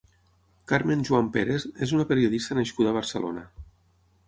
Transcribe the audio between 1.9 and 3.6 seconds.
una periodista nascuda a Barcelona.